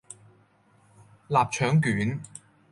[1.29, 2.19] 臘腸卷